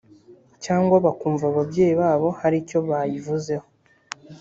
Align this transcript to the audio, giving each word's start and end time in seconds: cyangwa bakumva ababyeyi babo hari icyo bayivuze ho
cyangwa 0.63 0.95
bakumva 1.05 1.43
ababyeyi 1.51 1.93
babo 2.01 2.27
hari 2.39 2.55
icyo 2.63 2.79
bayivuze 2.89 3.53
ho 3.61 3.67